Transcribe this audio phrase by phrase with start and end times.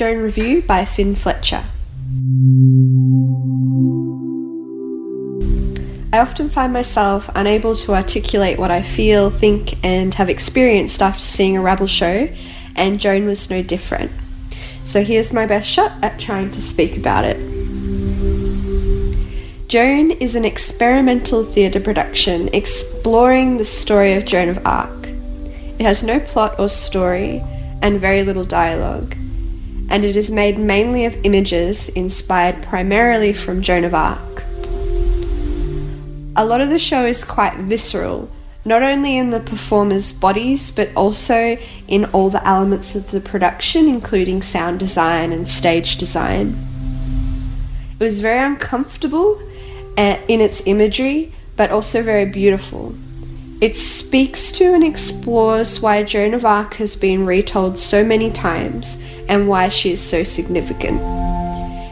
[0.00, 1.62] Joan Review by Finn Fletcher.
[6.10, 11.20] I often find myself unable to articulate what I feel, think, and have experienced after
[11.20, 12.30] seeing a rabble show,
[12.76, 14.10] and Joan was no different.
[14.84, 17.36] So here's my best shot at trying to speak about it.
[19.68, 25.08] Joan is an experimental theatre production exploring the story of Joan of Arc.
[25.78, 27.42] It has no plot or story
[27.82, 29.14] and very little dialogue,
[29.90, 34.44] and it is made mainly of images inspired primarily from Joan of Arc.
[36.36, 38.30] A lot of the show is quite visceral,
[38.64, 43.88] not only in the performers' bodies, but also in all the elements of the production,
[43.88, 46.56] including sound design and stage design.
[47.98, 49.42] It was very uncomfortable
[49.98, 52.94] uh, in its imagery, but also very beautiful.
[53.60, 59.04] It speaks to and explores why Joan of Arc has been retold so many times
[59.28, 60.98] and why she is so significant.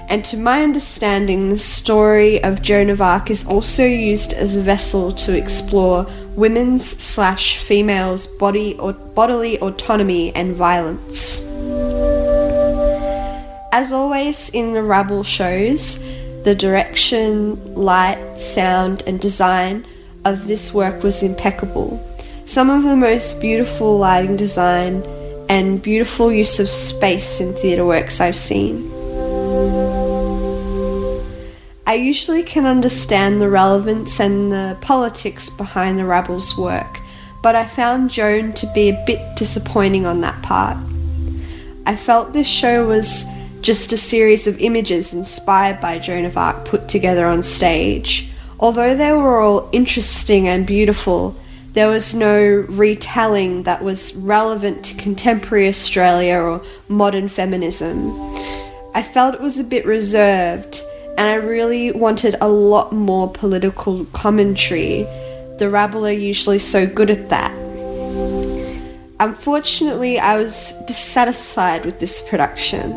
[0.08, 4.62] And to my understanding, the story of Joan of Arc is also used as a
[4.62, 11.44] vessel to explore women's slash females' body or bodily autonomy and violence.
[13.72, 16.02] As always in the Rabble shows,
[16.44, 19.84] the direction, light, sound, and design
[20.32, 22.04] of this work was impeccable.
[22.44, 25.02] Some of the most beautiful lighting design
[25.48, 28.90] and beautiful use of space in theatre works I've seen.
[31.86, 37.00] I usually can understand the relevance and the politics behind the Rabble's work,
[37.42, 40.76] but I found Joan to be a bit disappointing on that part.
[41.86, 43.24] I felt this show was
[43.62, 48.30] just a series of images inspired by Joan of Arc put together on stage.
[48.61, 51.37] Although they were all interesting and beautiful,
[51.75, 58.12] there was no retelling that was relevant to contemporary Australia or modern feminism.
[58.95, 60.83] I felt it was a bit reserved
[61.17, 65.05] and I really wanted a lot more political commentary.
[65.59, 67.52] The Rabble are usually so good at that.
[69.20, 72.92] Unfortunately, I was dissatisfied with this production.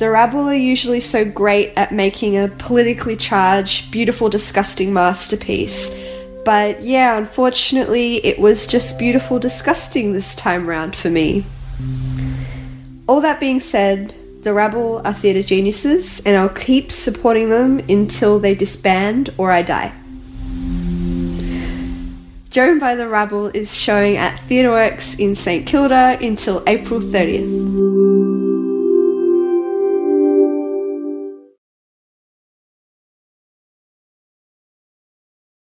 [0.00, 5.94] The Rabble are usually so great at making a politically charged, beautiful, disgusting masterpiece.
[6.42, 11.44] But yeah, unfortunately, it was just beautiful, disgusting this time round for me.
[13.06, 18.38] All that being said, the Rabble are theatre geniuses, and I'll keep supporting them until
[18.38, 19.92] they disband or I die.
[22.48, 28.49] Joan by the Rabble is showing at Theatreworks in St Kilda until April 30th.